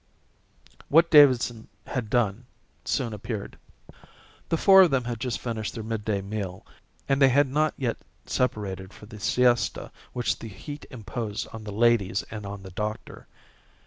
What 0.89 1.11
Davidson 1.11 1.67
had 1.85 2.09
done 2.09 2.47
soon 2.85 3.13
appeared. 3.13 3.55
The 4.49 4.57
four 4.57 4.81
of 4.81 4.89
them 4.89 5.03
had 5.03 5.19
just 5.19 5.37
finished 5.39 5.75
their 5.75 5.83
midday 5.83 6.21
meal, 6.23 6.65
and 7.07 7.21
they 7.21 7.29
had 7.29 7.45
not 7.47 7.75
yet 7.77 7.97
separated 8.25 8.93
for 8.93 9.05
the 9.05 9.19
siesta 9.19 9.91
which 10.11 10.39
the 10.39 10.47
heat 10.49 10.87
imposed 10.89 11.49
on 11.53 11.63
the 11.65 11.71
ladies 11.71 12.23
and 12.31 12.47
on 12.47 12.63
the 12.63 12.71
doctor. 12.71 13.27